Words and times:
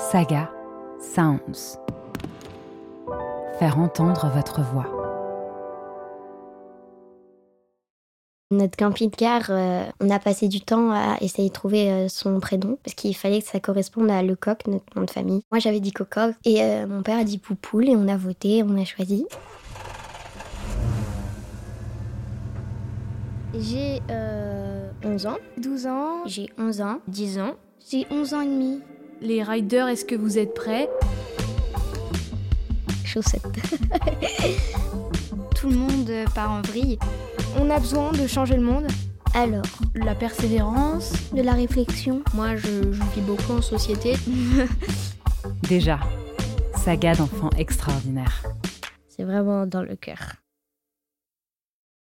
Saga 0.00 0.50
Sounds. 0.98 1.78
Faire 3.58 3.78
entendre 3.78 4.30
votre 4.34 4.62
voix. 4.62 4.86
Notre 8.50 8.76
camping-car, 8.76 9.42
euh, 9.50 9.84
on 10.00 10.10
a 10.10 10.18
passé 10.18 10.48
du 10.48 10.60
temps 10.60 10.90
à 10.90 11.16
essayer 11.20 11.48
de 11.48 11.52
trouver 11.52 11.90
euh, 11.90 12.08
son 12.08 12.40
prénom 12.40 12.78
parce 12.82 12.94
qu'il 12.94 13.14
fallait 13.14 13.40
que 13.42 13.46
ça 13.46 13.60
corresponde 13.60 14.10
à 14.10 14.22
Lecoq, 14.22 14.66
notre 14.66 14.86
nom 14.96 15.04
de 15.04 15.10
famille. 15.10 15.42
Moi 15.52 15.60
j'avais 15.60 15.78
dit 15.80 15.92
Cococ 15.92 16.34
et 16.44 16.62
euh, 16.62 16.86
mon 16.86 17.02
père 17.02 17.18
a 17.18 17.24
dit 17.24 17.38
Poupoule 17.38 17.88
et 17.88 17.94
on 17.94 18.08
a 18.08 18.16
voté, 18.16 18.64
on 18.64 18.80
a 18.80 18.84
choisi. 18.84 19.26
J'ai 23.54 24.00
11 25.04 25.26
ans, 25.26 25.36
12 25.58 25.86
ans, 25.86 26.22
J'ai 26.26 26.48
11 26.58 26.80
ans, 26.80 26.98
10 27.08 27.38
ans. 27.40 27.54
j'ai 27.88 28.06
11 28.10 28.34
ans 28.34 28.40
et 28.40 28.46
demi. 28.46 28.80
Les 29.20 29.42
riders, 29.42 29.88
est-ce 29.88 30.04
que 30.04 30.14
vous 30.14 30.38
êtes 30.38 30.54
prêts? 30.54 30.88
Chaussettes. 33.04 33.42
Tout 35.56 35.68
le 35.68 35.76
monde 35.76 36.10
part 36.34 36.50
en 36.52 36.62
vrille. 36.62 36.98
On 37.58 37.68
a 37.70 37.78
besoin 37.78 38.12
de 38.12 38.26
changer 38.26 38.56
le 38.56 38.62
monde? 38.62 38.86
Alors, 39.34 39.64
La 39.94 40.14
persévérance? 40.14 41.12
De 41.32 41.42
la 41.42 41.52
réflexion? 41.52 42.22
Moi, 42.34 42.56
je, 42.56 42.92
je 42.92 43.02
vis 43.14 43.20
beaucoup 43.20 43.52
en 43.52 43.62
société. 43.62 44.14
Déjà, 45.68 46.00
saga 46.76 47.14
d'enfants 47.14 47.50
extraordinaires. 47.58 48.42
c'est 49.08 49.24
vraiment 49.24 49.66
dans 49.66 49.82
le 49.82 49.96
cœur. 49.96 50.36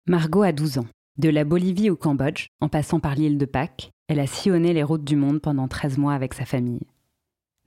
Margot 0.06 0.42
a 0.42 0.52
12 0.52 0.78
ans. 0.78 0.86
De 1.16 1.28
la 1.30 1.45
Bolivie 1.45 1.91
au 1.91 1.97
Cambodge, 1.97 2.47
en 2.61 2.69
passant 2.69 3.00
par 3.00 3.14
l'île 3.16 3.38
de 3.38 3.45
Pâques, 3.47 3.91
elle 4.09 4.20
a 4.20 4.27
sillonné 4.27 4.72
les 4.72 4.84
routes 4.84 5.05
du 5.05 5.16
monde 5.16 5.41
pendant 5.41 5.66
13 5.69 5.98
mois 5.98 6.14
avec 6.14 6.34
sa 6.34 6.45
famille. 6.45 6.86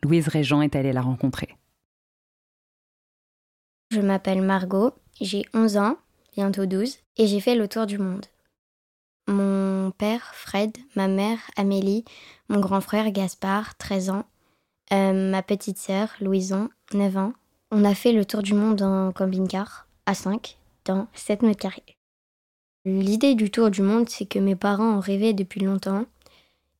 Louise 0.03 0.27
Régent 0.27 0.61
est 0.61 0.75
allée 0.75 0.93
la 0.93 1.01
rencontrer. 1.01 1.55
Je 3.91 3.99
m'appelle 3.99 4.41
Margot, 4.41 4.93
j'ai 5.19 5.43
11 5.53 5.77
ans, 5.77 5.97
bientôt 6.35 6.65
12, 6.65 6.97
et 7.17 7.27
j'ai 7.27 7.39
fait 7.39 7.55
le 7.55 7.67
tour 7.67 7.85
du 7.85 7.97
monde. 7.97 8.25
Mon 9.27 9.91
père, 9.91 10.33
Fred, 10.33 10.75
ma 10.95 11.07
mère, 11.07 11.39
Amélie, 11.55 12.05
mon 12.49 12.59
grand 12.59 12.81
frère, 12.81 13.11
Gaspard, 13.11 13.77
13 13.77 14.09
ans, 14.09 14.25
euh, 14.93 15.29
ma 15.29 15.43
petite 15.43 15.77
sœur, 15.77 16.09
Louison, 16.19 16.69
9 16.93 17.17
ans. 17.17 17.33
On 17.71 17.85
a 17.85 17.93
fait 17.93 18.13
le 18.13 18.25
tour 18.25 18.41
du 18.41 18.53
monde 18.53 18.81
en 18.81 19.11
camping-car, 19.11 19.87
à 20.05 20.13
5, 20.13 20.57
dans 20.85 21.07
7 21.13 21.43
mètres 21.43 21.61
carrés. 21.61 21.97
L'idée 22.85 23.35
du 23.35 23.51
tour 23.51 23.69
du 23.69 23.81
monde, 23.81 24.09
c'est 24.09 24.25
que 24.25 24.39
mes 24.39 24.55
parents 24.55 24.95
en 24.95 24.99
rêvaient 24.99 25.33
depuis 25.33 25.61
longtemps. 25.61 26.05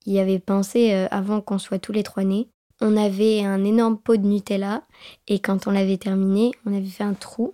Ils 0.06 0.14
y 0.14 0.20
avaient 0.20 0.40
pensé 0.40 0.94
euh, 0.94 1.08
avant 1.12 1.42
qu'on 1.42 1.60
soit 1.60 1.78
tous 1.78 1.92
les 1.92 2.04
trois 2.04 2.24
nés. 2.24 2.50
On 2.82 2.98
avait 2.98 3.44
un 3.46 3.64
énorme 3.64 3.98
pot 3.98 4.18
de 4.18 4.26
Nutella 4.26 4.82
et 5.28 5.40
quand 5.40 5.68
on 5.68 5.72
l'avait 5.72 5.98
terminé, 5.98 6.52
on 6.66 6.76
avait 6.76 6.86
fait 6.86 7.04
un 7.04 7.14
trou 7.14 7.54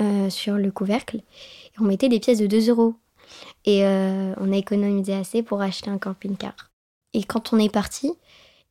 euh, 0.00 0.30
sur 0.30 0.54
le 0.54 0.70
couvercle 0.70 1.16
et 1.16 1.80
on 1.80 1.84
mettait 1.84 2.08
des 2.08 2.20
pièces 2.20 2.38
de 2.38 2.46
2 2.46 2.70
euros. 2.70 2.94
Et 3.64 3.84
euh, 3.84 4.32
on 4.38 4.52
a 4.52 4.56
économisé 4.56 5.14
assez 5.14 5.42
pour 5.42 5.60
acheter 5.60 5.90
un 5.90 5.98
camping-car. 5.98 6.54
Et 7.12 7.24
quand 7.24 7.52
on 7.52 7.58
est 7.58 7.72
parti, 7.72 8.12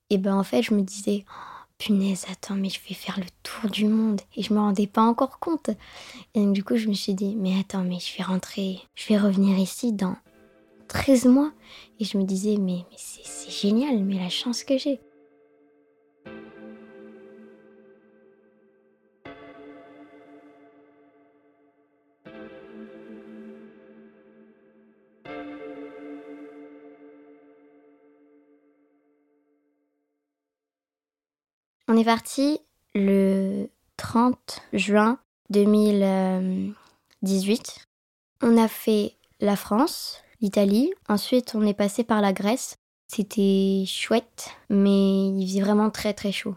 et 0.09 0.17
ben 0.17 0.35
en 0.35 0.43
fait, 0.43 0.63
je 0.63 0.73
me 0.73 0.81
disais, 0.81 1.25
Oh, 1.29 1.57
punaise, 1.77 2.25
attends, 2.31 2.55
mais 2.55 2.69
je 2.69 2.79
vais 2.87 2.95
faire 2.95 3.19
le 3.19 3.25
tour 3.43 3.69
du 3.69 3.85
monde. 3.85 4.21
Et 4.35 4.43
je 4.43 4.53
me 4.53 4.59
rendais 4.59 4.87
pas 4.87 5.03
encore 5.03 5.39
compte. 5.39 5.69
Et 6.33 6.39
donc, 6.39 6.53
du 6.53 6.63
coup, 6.63 6.77
je 6.77 6.87
me 6.87 6.93
suis 6.93 7.13
dit, 7.13 7.35
mais 7.35 7.59
attends, 7.59 7.83
mais 7.83 7.99
je 7.99 8.17
vais 8.17 8.23
rentrer, 8.23 8.79
je 8.95 9.07
vais 9.07 9.17
revenir 9.17 9.57
ici 9.59 9.93
dans 9.93 10.15
13 10.87 11.25
mois. 11.25 11.51
Et 11.99 12.05
je 12.05 12.17
me 12.17 12.23
disais, 12.23 12.57
mais, 12.57 12.85
mais 12.89 12.97
c'est 12.97 13.51
génial, 13.51 14.03
mais 14.03 14.19
la 14.19 14.29
chance 14.29 14.63
que 14.63 14.77
j'ai. 14.77 14.99
On 31.97 31.99
est 31.99 32.05
parti 32.05 32.59
le 32.93 33.69
30 33.97 34.61
juin 34.71 35.17
2018. 35.49 37.87
On 38.43 38.55
a 38.55 38.67
fait 38.67 39.15
la 39.39 39.55
France, 39.55 40.21
l'Italie, 40.39 40.93
ensuite 41.09 41.55
on 41.55 41.65
est 41.65 41.73
passé 41.73 42.03
par 42.03 42.21
la 42.21 42.33
Grèce. 42.33 42.75
C'était 43.07 43.83
chouette, 43.87 44.51
mais 44.69 45.29
il 45.29 45.47
faisait 45.47 45.61
vraiment 45.61 45.89
très 45.89 46.13
très 46.13 46.31
chaud. 46.31 46.53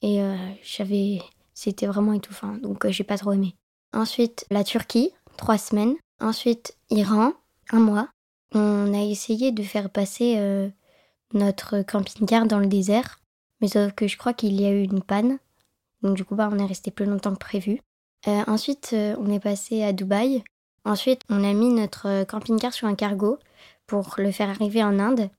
Et 0.00 0.22
euh, 0.22 0.36
j'avais, 0.62 1.22
c'était 1.54 1.86
vraiment 1.86 2.12
étouffant, 2.12 2.52
donc 2.52 2.84
euh, 2.84 2.92
j'ai 2.92 3.02
pas 3.02 3.18
trop 3.18 3.32
aimé. 3.32 3.56
Ensuite 3.92 4.46
la 4.48 4.62
Turquie, 4.62 5.10
trois 5.36 5.58
semaines. 5.58 5.96
Ensuite 6.20 6.76
Iran, 6.90 7.32
un 7.72 7.80
mois. 7.80 8.10
On 8.54 8.94
a 8.94 9.02
essayé 9.02 9.50
de 9.50 9.64
faire 9.64 9.90
passer 9.90 10.36
euh, 10.38 10.68
notre 11.32 11.82
camping-car 11.82 12.46
dans 12.46 12.60
le 12.60 12.68
désert, 12.68 13.17
mais 13.60 13.68
sauf 13.68 13.92
que 13.92 14.06
je 14.06 14.16
crois 14.16 14.32
qu'il 14.32 14.60
y 14.60 14.66
a 14.66 14.70
eu 14.70 14.82
une 14.82 15.02
panne. 15.02 15.38
Donc 16.02 16.16
du 16.16 16.24
coup, 16.24 16.34
bah, 16.34 16.48
on 16.52 16.58
est 16.58 16.66
resté 16.66 16.90
plus 16.90 17.06
longtemps 17.06 17.32
que 17.32 17.38
prévu. 17.38 17.80
Euh, 18.26 18.42
ensuite, 18.46 18.90
euh, 18.94 19.14
on 19.18 19.30
est 19.30 19.40
passé 19.40 19.82
à 19.84 19.92
Dubaï. 19.92 20.42
Ensuite, 20.84 21.22
on 21.28 21.44
a 21.44 21.52
mis 21.52 21.68
notre 21.68 22.08
euh, 22.08 22.24
camping-car 22.24 22.72
sur 22.72 22.88
un 22.88 22.94
cargo 22.94 23.38
pour 23.86 24.14
le 24.18 24.32
faire 24.32 24.50
arriver 24.50 24.82
en 24.82 24.98
Inde. 24.98 25.30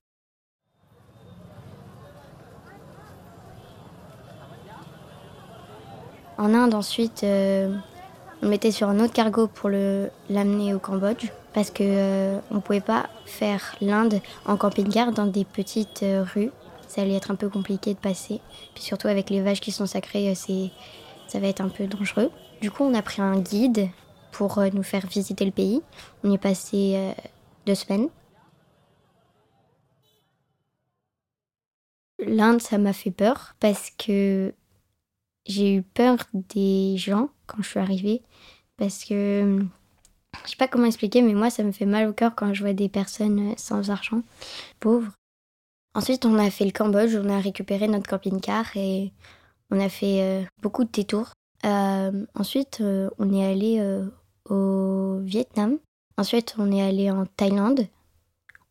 En 6.38 6.53
Inde, 6.53 6.74
ensuite, 6.74 7.25
on 7.25 8.47
mettait 8.47 8.72
sur 8.72 8.88
un 8.88 9.02
autre 9.02 9.12
cargo 9.12 9.47
pour 9.47 9.69
l'amener 9.69 10.74
au 10.74 10.79
Cambodge 10.79 11.34
parce 11.53 11.69
que 11.69 12.38
on 12.50 12.62
pouvait 12.62 12.79
pas 12.79 13.09
faire 13.25 13.75
l'Inde 13.81 14.22
en 14.46 14.56
camping-car 14.56 15.12
dans 15.12 15.25
des 15.25 15.44
petites 15.44 16.06
rues. 16.34 16.52
Ça 16.90 17.02
allait 17.02 17.14
être 17.14 17.30
un 17.30 17.36
peu 17.36 17.50
compliqué 17.50 17.94
de 17.94 18.00
passer. 18.00 18.42
Puis 18.74 18.84
surtout 18.84 19.08
avec 19.08 19.30
les 19.30 19.42
vaches 19.42 19.62
qui 19.62 19.72
sont 19.72 19.86
sacrées, 19.86 20.30
euh, 20.32 20.36
c'est 20.36 20.72
ça 21.28 21.40
va 21.40 21.48
être 21.48 21.62
un 21.62 21.70
peu 21.70 21.86
dangereux. 21.86 22.32
Du 22.62 22.72
coup, 22.72 22.84
on 22.84 22.96
a 22.96 23.04
pris 23.04 23.22
un 23.22 23.40
guide 23.40 23.88
pour 24.32 24.58
euh, 24.58 24.70
nous 24.74 24.82
faire 24.82 25.06
visiter 25.06 25.46
le 25.46 25.52
pays. 25.52 25.82
On 26.24 26.32
y 26.32 26.34
est 26.34 26.40
passé 26.40 26.96
euh, 26.96 27.14
deux 27.68 27.76
semaines. 27.76 28.10
L'Inde, 32.18 32.62
ça 32.62 32.80
m'a 32.80 32.92
fait 32.92 33.12
peur 33.12 33.54
parce 33.60 33.92
que 33.92 34.54
j'ai 35.46 35.76
eu 35.76 35.84
peur 35.84 36.18
des 36.34 36.96
gens 36.98 37.30
quand 37.46 37.62
je 37.62 37.70
suis 37.70 37.80
arrivée. 37.80 38.24
Parce 38.78 39.06
que 39.06 39.60
je 40.46 40.50
sais 40.50 40.58
pas 40.58 40.68
comment 40.68 40.86
expliquer, 40.86 41.22
mais 41.22 41.34
moi, 41.34 41.52
ça 41.52 41.64
me 41.64 41.72
fait 41.72 41.86
mal 41.86 42.08
au 42.10 42.14
cœur 42.14 42.34
quand 42.36 42.54
je 42.54 42.64
vois 42.64 42.74
des 42.74 42.90
personnes 42.90 43.54
sans 43.58 43.92
argent, 43.92 44.24
pauvres. 44.80 45.19
Ensuite, 45.96 46.26
on 46.26 46.38
a 46.38 46.50
fait 46.52 46.66
le 46.66 46.72
Cambodge, 46.72 47.16
on 47.16 47.30
a 47.30 47.40
récupéré 47.40 47.88
notre 47.88 48.08
camping-car 48.08 48.66
et 48.76 49.12
on 49.72 49.80
a 49.80 49.90
fait 49.90 50.22
euh, 50.22 50.44
beaucoup 50.62 50.84
de 50.84 50.92
détours. 50.92 51.32
Euh, 51.66 52.26
ensuite, 52.36 52.80
euh, 52.82 53.10
on 53.18 53.34
est 53.34 53.46
allé 53.46 54.02
au 54.50 55.20
Vietnam. 55.22 55.78
Ensuite, 56.18 56.56
on 56.58 56.72
est 56.72 56.82
allé 56.82 57.10
en 57.10 57.26
Thaïlande. 57.26 57.88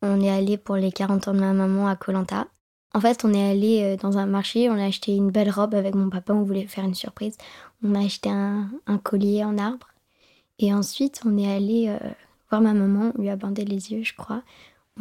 On 0.01 0.21
est 0.21 0.29
allé 0.29 0.57
pour 0.57 0.75
les 0.75 0.91
40 0.91 1.27
ans 1.27 1.33
de 1.33 1.39
ma 1.39 1.51
maman 1.51 1.87
à 1.87 1.95
Koh 1.95 2.13
Lanta. 2.13 2.47
En 2.93 3.01
fait, 3.01 3.23
on 3.25 3.33
est 3.33 3.51
allé 3.51 3.97
dans 3.97 4.17
un 4.17 4.25
marché, 4.25 4.69
on 4.69 4.73
a 4.73 4.85
acheté 4.85 5.15
une 5.15 5.29
belle 5.29 5.51
robe 5.51 5.75
avec 5.75 5.93
mon 5.93 6.09
papa, 6.09 6.33
on 6.33 6.41
voulait 6.41 6.65
faire 6.65 6.85
une 6.85 6.95
surprise. 6.95 7.37
On 7.83 7.93
a 7.93 8.03
acheté 8.03 8.29
un, 8.29 8.69
un 8.87 8.97
collier 8.97 9.43
en 9.43 9.57
arbre. 9.57 9.89
Et 10.57 10.73
ensuite, 10.73 11.21
on 11.25 11.37
est 11.37 11.53
allé 11.53 11.95
voir 12.49 12.61
ma 12.61 12.73
maman, 12.73 13.11
on 13.15 13.21
lui 13.21 13.29
a 13.29 13.35
bandé 13.35 13.65
les 13.65 13.91
yeux, 13.91 14.03
je 14.03 14.15
crois. 14.15 14.41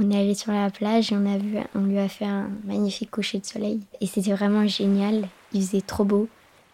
On 0.01 0.11
est 0.13 0.21
allé 0.21 0.35
sur 0.35 0.53
la 0.53 0.71
plage 0.71 1.13
et 1.13 1.17
on, 1.17 1.27
a 1.27 1.39
vu, 1.39 1.59
on 1.75 1.81
lui 1.81 1.99
a 1.99 2.09
fait 2.09 2.25
un 2.25 2.49
magnifique 2.65 3.11
coucher 3.11 3.41
de 3.41 3.47
soleil. 3.47 3.81
Et 4.01 4.07
c'était 4.07 4.33
vraiment 4.33 4.67
génial, 4.67 5.29
il 5.53 5.61
faisait 5.61 5.81
trop 5.81 6.05
beau. 6.05 6.29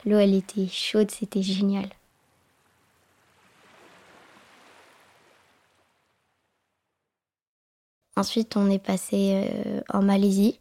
L'eau, 0.05 0.19
elle 0.19 0.35
était 0.35 0.67
chaude, 0.69 1.11
c'était 1.11 1.43
génial. 1.43 1.89
Ensuite, 8.17 8.57
on 8.57 8.71
est 8.71 8.79
passé 8.79 9.43
euh, 9.49 9.81
en 9.93 10.03
Malaisie. 10.03 10.61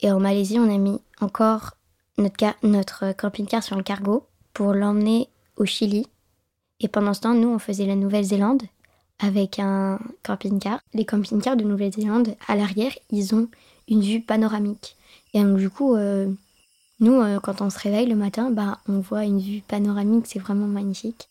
Et 0.00 0.10
en 0.10 0.18
Malaisie, 0.18 0.58
on 0.58 0.74
a 0.74 0.78
mis 0.78 1.00
encore 1.20 1.74
notre, 2.16 2.36
ca- 2.40 2.56
notre 2.62 3.12
camping-car 3.12 3.62
sur 3.62 3.76
le 3.76 3.82
cargo 3.82 4.26
pour 4.54 4.72
l'emmener 4.72 5.28
au 5.56 5.66
Chili. 5.66 6.06
Et 6.80 6.88
pendant 6.88 7.12
ce 7.12 7.20
temps, 7.20 7.34
nous, 7.34 7.48
on 7.48 7.58
faisait 7.58 7.86
la 7.86 7.96
Nouvelle-Zélande 7.96 8.62
avec 9.18 9.58
un 9.58 9.98
camping-car. 10.22 10.80
Les 10.94 11.04
camping-cars 11.04 11.56
de 11.56 11.64
Nouvelle-Zélande, 11.64 12.36
à 12.46 12.56
l'arrière, 12.56 12.92
ils 13.10 13.34
ont 13.34 13.48
une 13.88 14.02
vue 14.02 14.20
panoramique. 14.20 14.96
Et 15.34 15.42
donc, 15.42 15.58
du 15.58 15.70
coup, 15.70 15.94
euh, 15.94 16.30
nous, 17.00 17.20
euh, 17.20 17.40
quand 17.40 17.60
on 17.60 17.70
se 17.70 17.78
réveille 17.78 18.06
le 18.06 18.16
matin, 18.16 18.50
bah, 18.50 18.78
on 18.88 19.00
voit 19.00 19.24
une 19.24 19.40
vue 19.40 19.62
panoramique, 19.62 20.26
c'est 20.26 20.38
vraiment 20.38 20.66
magnifique. 20.66 21.28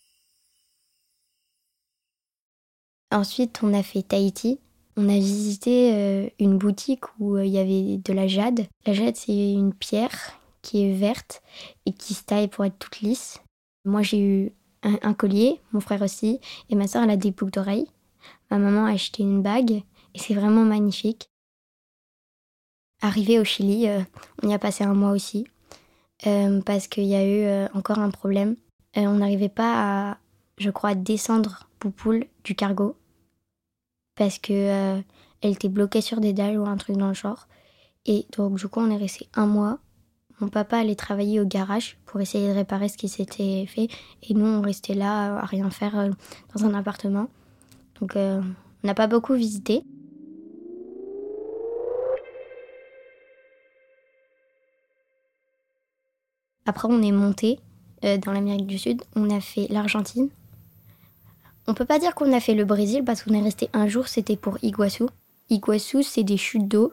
Ensuite, 3.10 3.60
on 3.62 3.72
a 3.72 3.82
fait 3.82 4.02
Tahiti. 4.02 4.58
On 4.96 5.08
a 5.08 5.14
visité 5.14 5.94
euh, 5.94 6.28
une 6.38 6.58
boutique 6.58 7.04
où 7.18 7.38
il 7.38 7.50
y 7.50 7.58
avait 7.58 7.98
de 7.98 8.12
la 8.12 8.26
jade. 8.26 8.66
La 8.84 8.92
jade, 8.92 9.16
c'est 9.16 9.52
une 9.52 9.72
pierre 9.72 10.38
qui 10.62 10.84
est 10.84 10.92
verte 10.92 11.42
et 11.86 11.92
qui 11.92 12.14
se 12.14 12.24
taille 12.24 12.48
pour 12.48 12.64
être 12.64 12.78
toute 12.78 13.00
lisse. 13.00 13.40
Moi, 13.84 14.02
j'ai 14.02 14.20
eu 14.20 14.52
un, 14.82 15.14
collier, 15.14 15.60
mon 15.72 15.80
frère 15.80 16.02
aussi, 16.02 16.40
et 16.70 16.74
ma 16.74 16.86
soeur, 16.86 17.02
elle 17.02 17.10
a 17.10 17.16
des 17.16 17.30
boucles 17.30 17.52
d'oreilles. 17.52 17.88
Ma 18.50 18.58
maman 18.58 18.86
a 18.86 18.92
acheté 18.92 19.22
une 19.22 19.42
bague, 19.42 19.82
et 20.14 20.18
c'est 20.18 20.34
vraiment 20.34 20.64
magnifique. 20.64 21.30
Arrivé 23.00 23.38
au 23.38 23.44
Chili, 23.44 23.88
euh, 23.88 24.00
on 24.42 24.48
y 24.48 24.54
a 24.54 24.58
passé 24.58 24.84
un 24.84 24.94
mois 24.94 25.10
aussi, 25.10 25.46
euh, 26.26 26.60
parce 26.62 26.88
qu'il 26.88 27.04
y 27.04 27.14
a 27.14 27.24
eu 27.24 27.44
euh, 27.44 27.68
encore 27.74 27.98
un 27.98 28.10
problème. 28.10 28.56
on 28.96 29.14
n'arrivait 29.14 29.48
pas 29.48 30.10
à, 30.10 30.18
je 30.58 30.70
crois, 30.70 30.94
descendre 30.94 31.68
Poupoule 31.78 32.26
du 32.42 32.56
cargo, 32.56 32.96
parce 34.16 34.40
que 34.40 35.00
elle 35.40 35.52
était 35.52 35.68
bloquée 35.68 36.00
sur 36.00 36.20
des 36.20 36.32
dalles 36.32 36.58
ou 36.58 36.66
un 36.66 36.76
truc 36.76 36.96
dans 36.96 37.06
le 37.06 37.14
genre. 37.14 37.46
Et 38.04 38.26
donc, 38.36 38.56
du 38.56 38.66
coup, 38.66 38.80
on 38.80 38.90
est 38.90 38.96
resté 38.96 39.28
un 39.34 39.46
mois. 39.46 39.78
Mon 40.40 40.48
papa 40.48 40.78
allait 40.78 40.94
travailler 40.94 41.40
au 41.40 41.44
garage 41.44 41.98
pour 42.06 42.20
essayer 42.20 42.48
de 42.48 42.54
réparer 42.54 42.88
ce 42.88 42.96
qui 42.96 43.08
s'était 43.08 43.66
fait. 43.66 43.88
Et 44.22 44.34
nous, 44.34 44.46
on 44.46 44.60
restait 44.60 44.94
là 44.94 45.36
à 45.36 45.44
rien 45.44 45.68
faire 45.70 45.98
euh, 45.98 46.10
dans 46.54 46.64
un 46.64 46.74
appartement. 46.74 47.28
Donc, 48.00 48.14
euh, 48.14 48.40
on 48.84 48.86
n'a 48.86 48.94
pas 48.94 49.08
beaucoup 49.08 49.34
visité. 49.34 49.82
Après, 56.66 56.86
on 56.88 57.02
est 57.02 57.12
monté 57.12 57.58
euh, 58.04 58.16
dans 58.18 58.30
l'Amérique 58.30 58.66
du 58.66 58.78
Sud. 58.78 59.02
On 59.16 59.30
a 59.30 59.40
fait 59.40 59.66
l'Argentine. 59.70 60.28
On 61.66 61.74
peut 61.74 61.84
pas 61.84 61.98
dire 61.98 62.14
qu'on 62.14 62.32
a 62.32 62.40
fait 62.40 62.54
le 62.54 62.64
Brésil 62.64 63.02
parce 63.04 63.24
qu'on 63.24 63.34
est 63.34 63.42
resté 63.42 63.70
un 63.72 63.88
jour. 63.88 64.06
C'était 64.06 64.36
pour 64.36 64.62
Iguazu. 64.62 65.06
Iguazu, 65.50 66.04
c'est 66.04 66.22
des 66.22 66.36
chutes 66.36 66.68
d'eau 66.68 66.92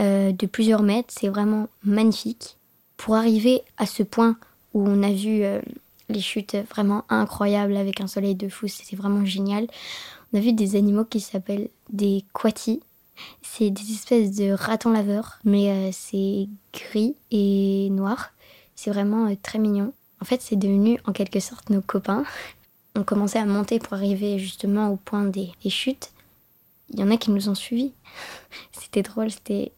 euh, 0.00 0.32
de 0.32 0.46
plusieurs 0.46 0.82
mètres. 0.82 1.12
C'est 1.16 1.28
vraiment 1.28 1.68
magnifique. 1.84 2.56
Pour 2.96 3.14
arriver 3.14 3.62
à 3.76 3.86
ce 3.86 4.02
point 4.02 4.36
où 4.72 4.86
on 4.86 5.02
a 5.02 5.12
vu 5.12 5.44
euh, 5.44 5.60
les 6.08 6.20
chutes 6.20 6.56
vraiment 6.70 7.04
incroyables 7.08 7.76
avec 7.76 8.00
un 8.00 8.06
soleil 8.06 8.34
de 8.34 8.48
fou, 8.48 8.68
c'était 8.68 8.96
vraiment 8.96 9.24
génial. 9.24 9.66
On 10.32 10.38
a 10.38 10.40
vu 10.40 10.52
des 10.52 10.76
animaux 10.76 11.04
qui 11.04 11.20
s'appellent 11.20 11.68
des 11.90 12.24
quatis. 12.32 12.82
C'est 13.42 13.70
des 13.70 13.92
espèces 13.92 14.34
de 14.34 14.50
ratons 14.50 14.90
laveurs, 14.90 15.38
mais 15.44 15.70
euh, 15.70 15.90
c'est 15.92 16.48
gris 16.72 17.14
et 17.30 17.88
noir. 17.90 18.32
C'est 18.74 18.90
vraiment 18.90 19.32
très 19.42 19.60
mignon. 19.60 19.92
En 20.20 20.24
fait, 20.24 20.42
c'est 20.42 20.56
devenu 20.56 20.98
en 21.06 21.12
quelque 21.12 21.38
sorte 21.38 21.70
nos 21.70 21.82
copains. 21.82 22.24
On 22.96 23.04
commençait 23.04 23.38
à 23.38 23.44
monter 23.44 23.78
pour 23.78 23.94
arriver 23.94 24.38
justement 24.38 24.88
au 24.88 24.96
point 24.96 25.24
des 25.24 25.52
chutes 25.68 26.10
il 26.90 27.00
y 27.00 27.02
en 27.02 27.10
a 27.10 27.16
qui 27.16 27.30
nous 27.30 27.48
ont 27.48 27.54
suivis. 27.54 27.92
c'était 28.72 29.02
drôle, 29.02 29.30
c'était 29.30 29.72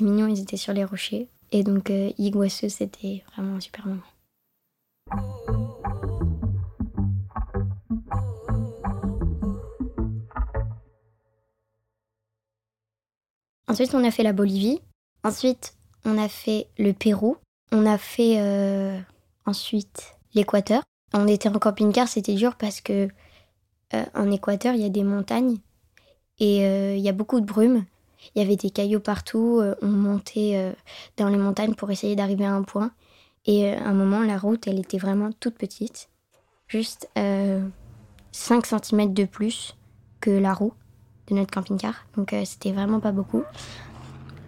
mignon, 0.00 0.26
ils 0.26 0.40
étaient 0.40 0.56
sur 0.56 0.72
les 0.72 0.84
rochers. 0.84 1.28
Et 1.52 1.62
donc, 1.62 1.90
euh, 1.90 2.10
c'était 2.68 3.24
vraiment 3.32 3.56
un 3.56 3.60
super 3.60 3.86
moment. 3.86 4.02
Ensuite, 13.68 13.94
on 13.94 14.04
a 14.04 14.10
fait 14.10 14.22
la 14.22 14.32
Bolivie. 14.32 14.80
Ensuite, 15.22 15.76
on 16.04 16.18
a 16.18 16.28
fait 16.28 16.68
le 16.78 16.92
Pérou. 16.92 17.36
On 17.72 17.84
a 17.84 17.98
fait 17.98 18.38
euh, 18.38 18.98
ensuite 19.44 20.16
l'Équateur. 20.34 20.82
On 21.12 21.26
était 21.26 21.48
en 21.48 21.58
camping-car, 21.58 22.08
c'était 22.08 22.34
dur 22.34 22.56
parce 22.56 22.80
que 22.80 23.08
euh, 23.94 24.04
en 24.14 24.30
Équateur, 24.30 24.74
il 24.74 24.82
y 24.82 24.84
a 24.84 24.88
des 24.88 25.02
montagnes 25.04 25.58
et 26.38 26.64
euh, 26.64 26.96
il 26.96 27.02
y 27.02 27.08
a 27.08 27.12
beaucoup 27.12 27.40
de 27.40 27.46
brume. 27.46 27.84
Il 28.34 28.42
y 28.42 28.44
avait 28.44 28.56
des 28.56 28.70
cailloux 28.70 29.00
partout. 29.00 29.60
Euh, 29.60 29.74
on 29.82 29.88
montait 29.88 30.52
euh, 30.54 30.72
dans 31.16 31.28
les 31.28 31.38
montagnes 31.38 31.74
pour 31.74 31.90
essayer 31.90 32.16
d'arriver 32.16 32.44
à 32.44 32.52
un 32.52 32.62
point. 32.62 32.90
Et 33.46 33.72
à 33.72 33.86
un 33.86 33.94
moment, 33.94 34.20
la 34.20 34.38
route, 34.38 34.66
elle 34.66 34.78
était 34.78 34.98
vraiment 34.98 35.30
toute 35.38 35.54
petite. 35.54 36.08
Juste 36.66 37.08
5 37.14 38.66
cm 38.66 39.14
de 39.14 39.24
plus 39.24 39.76
que 40.20 40.30
la 40.30 40.52
roue 40.52 40.72
de 41.28 41.34
notre 41.36 41.52
camping-car. 41.52 42.06
Donc 42.16 42.34
c'était 42.44 42.72
vraiment 42.72 42.98
pas 42.98 43.12
beaucoup. 43.12 43.44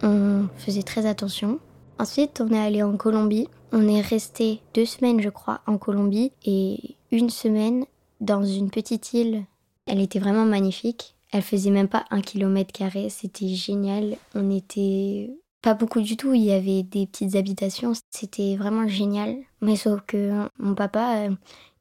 On 0.02 0.46
faisait 0.56 0.82
très 0.82 1.06
attention. 1.06 1.60
Ensuite, 2.00 2.40
on 2.40 2.52
est 2.52 2.58
allé 2.58 2.82
en 2.82 2.96
Colombie. 2.96 3.48
On 3.70 3.86
est 3.86 4.00
resté 4.00 4.60
deux 4.74 4.84
semaines, 4.84 5.20
je 5.20 5.28
crois, 5.28 5.60
en 5.68 5.78
Colombie 5.78 6.32
et 6.44 6.96
une 7.12 7.30
semaine 7.30 7.84
dans 8.20 8.42
une 8.42 8.70
petite 8.70 9.12
île. 9.12 9.44
Elle 9.86 10.00
était 10.00 10.18
vraiment 10.18 10.44
magnifique. 10.44 11.14
Elle 11.30 11.42
faisait 11.42 11.70
même 11.70 11.88
pas 11.88 12.04
un 12.10 12.20
kilomètre 12.20 12.72
carré, 12.72 13.10
c'était 13.10 13.48
génial. 13.48 14.16
On 14.34 14.50
était 14.50 15.30
pas 15.62 15.74
beaucoup 15.74 16.00
du 16.00 16.16
tout, 16.16 16.34
il 16.34 16.44
y 16.44 16.52
avait 16.52 16.82
des 16.82 17.06
petites 17.06 17.34
habitations, 17.34 17.92
c'était 18.10 18.56
vraiment 18.56 18.86
génial. 18.88 19.36
Mais 19.60 19.76
sauf 19.76 20.00
que 20.06 20.48
mon 20.58 20.74
papa, 20.74 21.26
euh, 21.26 21.30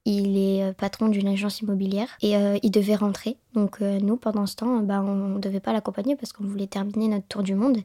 il 0.05 0.37
est 0.37 0.63
euh, 0.63 0.73
patron 0.73 1.09
d'une 1.09 1.27
agence 1.27 1.61
immobilière 1.61 2.09
et 2.21 2.35
euh, 2.35 2.57
il 2.63 2.71
devait 2.71 2.95
rentrer. 2.95 3.37
Donc 3.53 3.81
nous, 3.81 4.17
pendant 4.17 4.45
ce 4.45 4.55
temps, 4.55 4.79
bah, 4.79 5.01
on 5.01 5.35
ne 5.35 5.39
devait 5.39 5.59
pas 5.59 5.73
l'accompagner 5.73 6.15
parce 6.15 6.33
qu'on 6.33 6.45
voulait 6.45 6.67
terminer 6.67 7.07
notre 7.07 7.27
tour 7.27 7.43
du 7.43 7.55
monde. 7.55 7.77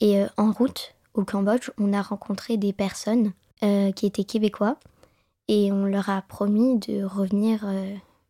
Et 0.00 0.22
en 0.36 0.52
route 0.52 0.94
au 1.14 1.24
Cambodge, 1.24 1.70
on 1.78 1.92
a 1.92 2.02
rencontré 2.02 2.56
des 2.56 2.72
personnes 2.72 3.32
qui 3.60 4.06
étaient 4.06 4.24
québécois 4.24 4.76
et 5.46 5.70
on 5.72 5.84
leur 5.84 6.10
a 6.10 6.20
promis 6.22 6.78
de 6.78 7.04
revenir 7.04 7.64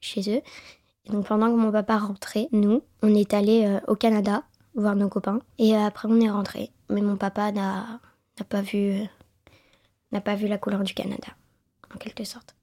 chez 0.01 0.37
eux 0.37 0.43
donc 1.11 1.27
pendant 1.27 1.49
que 1.51 1.56
mon 1.56 1.71
papa 1.71 1.99
rentrait, 1.99 2.49
nous, 2.53 2.83
on 3.03 3.15
est 3.15 3.35
allé 3.35 3.67
euh, 3.67 3.81
au 3.89 3.95
Canada 3.95 4.45
voir 4.75 4.97
nos 4.97 5.09
copains. 5.09 5.41
Et 5.59 5.77
euh, 5.77 5.87
après 5.87 6.09
on 6.11 6.21
est 6.21 6.31
rentré. 6.31 6.71
Mais 6.89 7.03
mon 7.03 7.17
papa 7.17 7.53
n'a 7.53 8.01
pas 8.49 8.62
vu 8.62 8.93
euh, 8.93 9.05
n'a 10.12 10.21
pas 10.21 10.35
vu 10.35 10.47
la 10.47 10.59
couleur 10.59 10.83
du 10.83 10.95
Canada, 10.95 11.29
en 11.95 11.99
quelque 11.99 12.25
sorte. 12.25 12.56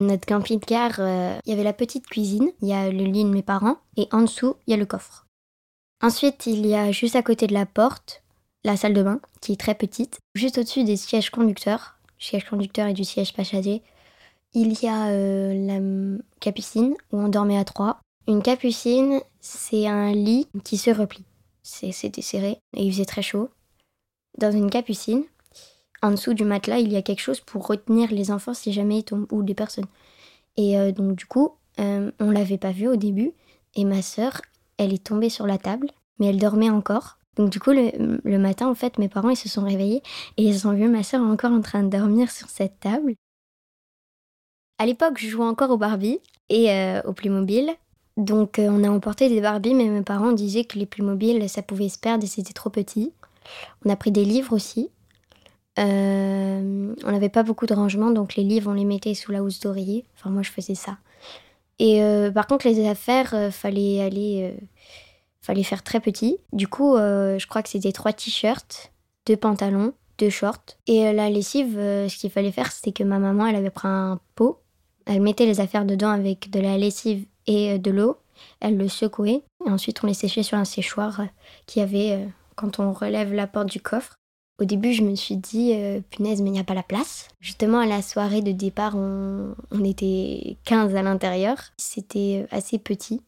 Notre 0.00 0.24
camping-car, 0.24 0.98
il 0.98 1.50
y 1.50 1.52
avait 1.52 1.62
la 1.62 1.74
petite 1.74 2.06
cuisine, 2.06 2.50
il 2.62 2.68
y 2.68 2.72
a 2.72 2.90
le 2.90 3.04
lit 3.04 3.24
de 3.24 3.28
mes 3.28 3.42
parents, 3.42 3.76
et 3.98 4.08
en 4.12 4.22
dessous, 4.22 4.56
il 4.66 4.70
y 4.70 4.74
a 4.74 4.78
le 4.78 4.86
coffre. 4.86 5.26
Ensuite, 6.00 6.46
il 6.46 6.66
y 6.66 6.74
a 6.74 6.90
juste 6.90 7.16
à 7.16 7.22
côté 7.22 7.46
de 7.46 7.52
la 7.52 7.66
porte 7.66 8.22
la 8.64 8.76
salle 8.76 8.94
de 8.94 9.02
bain, 9.02 9.20
qui 9.40 9.52
est 9.52 9.60
très 9.60 9.74
petite. 9.74 10.18
Juste 10.34 10.58
au-dessus 10.58 10.84
des 10.84 10.96
sièges 10.96 11.30
conducteurs, 11.30 11.96
siège 12.18 12.48
conducteur 12.48 12.86
et 12.86 12.92
du 12.92 13.04
siège 13.04 13.32
passager, 13.32 13.82
il 14.52 14.80
y 14.82 14.88
a 14.88 15.08
euh, 15.10 15.54
la 15.54 16.18
capucine 16.40 16.94
où 17.12 17.18
on 17.18 17.28
dormait 17.28 17.58
à 17.58 17.64
trois. 17.64 18.00
Une 18.26 18.42
capucine, 18.42 19.20
c'est 19.40 19.86
un 19.86 20.12
lit 20.12 20.48
qui 20.64 20.76
se 20.76 20.90
replie. 20.90 21.24
C'était 21.62 22.22
serré 22.22 22.58
et 22.76 22.84
il 22.84 22.92
faisait 22.92 23.04
très 23.04 23.22
chaud. 23.22 23.48
Dans 24.38 24.50
une 24.50 24.70
capucine, 24.70 25.24
en 26.02 26.10
dessous 26.10 26.34
du 26.34 26.44
matelas, 26.44 26.78
il 26.78 26.92
y 26.92 26.96
a 26.96 27.02
quelque 27.02 27.20
chose 27.20 27.40
pour 27.40 27.66
retenir 27.66 28.10
les 28.10 28.30
enfants 28.30 28.54
si 28.54 28.72
jamais 28.72 28.98
ils 28.98 29.04
tombent 29.04 29.26
ou 29.30 29.42
les 29.42 29.54
personnes. 29.54 29.86
Et 30.56 30.78
euh, 30.78 30.92
donc 30.92 31.16
du 31.16 31.26
coup, 31.26 31.54
euh, 31.78 32.10
on 32.18 32.30
l'avait 32.30 32.58
pas 32.58 32.72
vu 32.72 32.88
au 32.88 32.96
début 32.96 33.32
et 33.76 33.84
ma 33.84 34.02
sœur, 34.02 34.40
elle 34.78 34.92
est 34.92 35.04
tombée 35.04 35.30
sur 35.30 35.46
la 35.46 35.58
table, 35.58 35.90
mais 36.18 36.26
elle 36.26 36.38
dormait 36.38 36.70
encore. 36.70 37.18
Donc 37.40 37.48
du 37.48 37.58
coup, 37.58 37.70
le, 37.72 38.38
matin, 38.38 38.68
en 38.68 38.74
fait, 38.74 38.98
mes 38.98 39.08
parents, 39.08 39.30
ils 39.30 39.36
se 39.36 39.48
sont 39.48 39.64
réveillés 39.64 40.02
et 40.36 40.42
ils 40.42 40.68
ont 40.68 40.74
vu 40.74 40.86
ma 40.88 41.02
sœur 41.02 41.22
encore 41.22 41.52
en 41.52 41.62
train 41.62 41.82
de 41.82 41.88
dormir 41.88 42.30
sur 42.30 42.50
cette 42.50 42.78
table. 42.80 43.14
À 44.76 44.84
l'époque, 44.84 45.16
je 45.16 45.26
jouais 45.26 45.46
encore 45.46 45.70
au 45.70 45.78
Barbie 45.78 46.18
et 46.50 46.70
euh, 46.70 47.00
au 47.06 47.14
Playmobil. 47.14 47.70
Donc 48.18 48.58
euh, 48.58 48.68
on 48.70 48.84
a 48.84 48.90
emporté 48.90 49.30
des 49.30 49.40
Barbies, 49.40 49.72
mais 49.72 49.86
mes 49.86 50.02
parents 50.02 50.32
disaient 50.32 50.64
que 50.64 50.78
les 50.78 50.84
Playmobil, 50.84 51.48
ça 51.48 51.62
pouvait 51.62 51.88
se 51.88 51.98
perdre 51.98 52.24
et 52.24 52.26
c'était 52.26 52.52
trop 52.52 52.68
petit. 52.68 53.14
On 53.86 53.90
a 53.90 53.96
pris 53.96 54.12
des 54.12 54.26
livres 54.26 54.52
aussi. 54.52 54.90
Euh, 55.78 56.94
on 57.02 57.10
n'avait 57.10 57.30
pas 57.30 57.42
beaucoup 57.42 57.64
de 57.64 57.72
rangement, 57.72 58.10
donc 58.10 58.36
les 58.36 58.44
livres, 58.44 58.70
on 58.70 58.74
les 58.74 58.84
mettait 58.84 59.14
sous 59.14 59.32
la 59.32 59.42
housse 59.42 59.60
d'oreiller. 59.60 60.04
Enfin, 60.14 60.28
moi, 60.28 60.42
je 60.42 60.50
faisais 60.50 60.74
ça. 60.74 60.98
Et 61.78 62.02
par 62.34 62.46
contre, 62.46 62.68
les 62.68 62.86
affaires, 62.86 63.50
fallait 63.50 64.02
aller 64.02 64.54
fallait 65.40 65.62
faire 65.62 65.82
très 65.82 66.00
petit. 66.00 66.38
Du 66.52 66.68
coup, 66.68 66.96
euh, 66.96 67.38
je 67.38 67.46
crois 67.46 67.62
que 67.62 67.68
c'était 67.68 67.92
trois 67.92 68.12
t-shirts, 68.12 68.92
deux 69.26 69.36
pantalons, 69.36 69.94
deux 70.18 70.30
shorts. 70.30 70.76
Et 70.86 71.06
euh, 71.06 71.12
la 71.12 71.30
lessive, 71.30 71.78
euh, 71.78 72.08
ce 72.08 72.16
qu'il 72.16 72.30
fallait 72.30 72.52
faire, 72.52 72.70
c'était 72.72 72.92
que 72.92 73.04
ma 73.04 73.18
maman, 73.18 73.46
elle 73.46 73.56
avait 73.56 73.70
pris 73.70 73.88
un 73.88 74.20
pot. 74.34 74.60
Elle 75.06 75.22
mettait 75.22 75.46
les 75.46 75.60
affaires 75.60 75.84
dedans 75.84 76.10
avec 76.10 76.50
de 76.50 76.60
la 76.60 76.76
lessive 76.76 77.24
et 77.46 77.78
de 77.78 77.90
l'eau. 77.90 78.18
Elle 78.60 78.76
le 78.76 78.88
secouait. 78.88 79.42
Et 79.66 79.70
ensuite, 79.70 80.02
on 80.04 80.06
les 80.06 80.14
séchait 80.14 80.42
sur 80.42 80.58
un 80.58 80.64
séchoir 80.64 81.22
qui 81.66 81.80
avait 81.80 82.28
quand 82.54 82.78
on 82.78 82.92
relève 82.92 83.32
la 83.32 83.46
porte 83.46 83.68
du 83.68 83.80
coffre. 83.80 84.14
Au 84.60 84.64
début, 84.64 84.92
je 84.92 85.02
me 85.02 85.14
suis 85.14 85.36
dit, 85.36 85.74
punaise, 86.10 86.42
mais 86.42 86.50
il 86.50 86.52
n'y 86.52 86.60
a 86.60 86.64
pas 86.64 86.74
la 86.74 86.82
place. 86.82 87.28
Justement, 87.40 87.80
à 87.80 87.86
la 87.86 88.02
soirée 88.02 88.42
de 88.42 88.52
départ, 88.52 88.94
on, 88.94 89.54
on 89.70 89.84
était 89.84 90.58
15 90.64 90.94
à 90.94 91.02
l'intérieur. 91.02 91.56
C'était 91.78 92.46
assez 92.50 92.78
petit. 92.78 93.22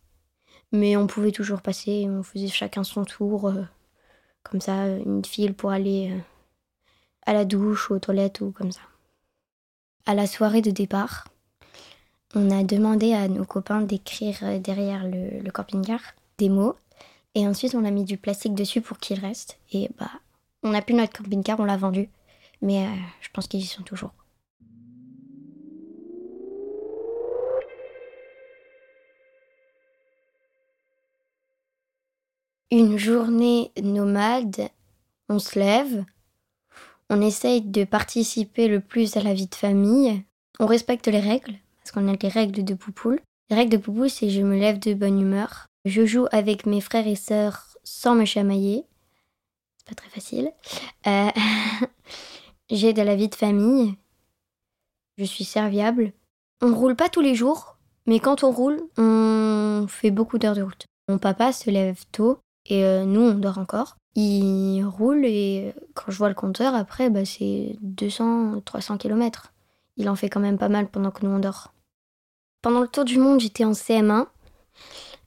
Mais 0.73 0.97
on 0.97 1.07
pouvait 1.07 1.33
toujours 1.33 1.61
passer, 1.61 2.07
on 2.09 2.23
faisait 2.23 2.49
chacun 2.49 2.83
son 2.83 3.05
tour, 3.05 3.49
euh, 3.49 3.63
comme 4.43 4.61
ça, 4.61 4.89
une 4.89 5.25
file 5.25 5.53
pour 5.53 5.71
aller 5.71 6.11
euh, 6.11 6.19
à 7.27 7.35
la 7.35 7.45
douche 7.45 7.91
ou 7.91 7.95
aux 7.95 7.99
toilettes 7.99 8.41
ou 8.41 8.53
comme 8.53 8.73
ça. 8.73 8.81
À 10.07 10.15
la 10.15 10.27
soirée 10.27 10.63
de 10.63 10.71
départ, 10.71 11.29
on 12.35 12.51
a 12.51 12.65
demandé 12.65 13.13
à 13.13 13.29
nos 13.29 13.45
copains 13.45 13.83
d'écrire 13.83 14.39
euh, 14.43 14.59
derrière 14.59 15.05
le, 15.07 15.51
camping-car 15.51 16.01
des 16.39 16.49
mots. 16.49 16.77
Et 17.35 17.47
ensuite, 17.47 17.75
on 17.75 17.85
a 17.85 17.91
mis 17.91 18.05
du 18.05 18.17
plastique 18.17 18.55
dessus 18.55 18.81
pour 18.81 18.99
qu'il 18.99 19.21
reste. 19.21 19.59
Et 19.73 19.91
bah, 19.99 20.11
on 20.63 20.73
a 20.73 20.81
plus 20.81 20.95
notre 20.95 21.13
camping-car, 21.13 21.61
on 21.61 21.65
l'a 21.65 21.77
vendu. 21.77 22.09
Mais 22.63 22.87
je 23.21 23.29
pense 23.33 23.49
qu'ils 23.49 23.61
y 23.61 23.67
sont 23.67 23.83
toujours. 23.83 24.13
Une 32.73 32.97
journée 32.97 33.71
nomade, 33.83 34.71
on 35.29 35.39
se 35.39 35.59
lève, 35.59 36.07
on 37.11 37.21
essaye 37.21 37.61
de 37.61 37.85
participer 37.85 38.67
le 38.67 38.81
plus 38.81 39.19
à 39.19 39.23
la 39.23 39.35
vie 39.35 39.47
de 39.47 39.55
famille, 39.55 40.25
on 40.59 40.65
respecte 40.65 41.07
les 41.07 41.21
règles, 41.21 41.53
parce 41.77 41.93
qu'on 41.93 42.09
a 42.11 42.17
les 42.17 42.29
règles 42.31 42.65
de 42.65 42.73
Poupoule. 42.73 43.21
Les 43.51 43.57
règles 43.57 43.73
de 43.73 43.77
Poupoule, 43.77 44.09
c'est 44.09 44.31
je 44.31 44.41
me 44.41 44.59
lève 44.59 44.79
de 44.79 44.95
bonne 44.95 45.21
humeur. 45.21 45.67
Je 45.85 46.07
joue 46.07 46.25
avec 46.33 46.65
mes 46.65 46.81
frères 46.81 47.07
et 47.07 47.15
sœurs 47.15 47.77
sans 47.85 48.15
me 48.15 48.25
chamailler. 48.25 48.87
C'est 49.77 49.89
pas 49.89 49.95
très 49.95 50.09
facile. 50.09 50.51
Euh, 51.07 51.29
j'ai 52.71 52.95
de 52.95 53.03
la 53.03 53.17
vie 53.17 53.29
de 53.29 53.35
famille. 53.35 53.97
Je 55.19 55.25
suis 55.25 55.45
serviable. 55.45 56.15
On 56.63 56.75
roule 56.75 56.97
pas 56.97 57.11
tous 57.11 57.21
les 57.21 57.35
jours, 57.35 57.77
mais 58.07 58.19
quand 58.19 58.45
on 58.45 58.51
roule, 58.51 58.81
on 58.97 59.85
fait 59.91 60.11
beaucoup 60.11 60.39
d'heures 60.39 60.57
de 60.57 60.63
route. 60.63 60.87
Mon 61.11 61.19
papa 61.19 61.53
se 61.53 61.69
lève 61.69 62.03
tôt 62.13 62.39
et 62.67 62.85
euh, 62.85 63.05
nous, 63.05 63.21
on 63.21 63.35
dort 63.35 63.59
encore. 63.59 63.97
Il 64.15 64.85
roule 64.85 65.25
et 65.25 65.75
quand 65.95 66.11
je 66.11 66.19
vois 66.19 66.29
le 66.29 66.35
compteur, 66.35 66.75
après, 66.75 67.11
bah, 67.11 67.25
c'est 67.25 67.77
200-300 67.83 68.99
km. 68.99 69.53
Il 69.97 70.09
en 70.09 70.17
fait 70.17 70.29
quand 70.29 70.41
même 70.41 70.59
pas 70.59 70.69
mal 70.69 70.89
pendant 70.89 71.11
que 71.11 71.25
nous, 71.25 71.33
on 71.33 71.39
dort. 71.39 71.73
Pendant 72.61 72.81
le 72.81 72.89
tour 72.89 73.05
du 73.05 73.19
monde, 73.19 73.41
j'étais 73.41 73.65
en 73.65 73.73
CM1. 73.73 74.27